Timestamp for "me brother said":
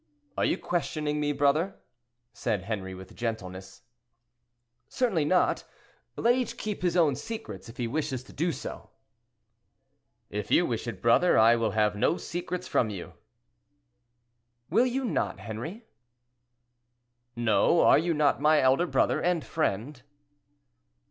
1.19-2.63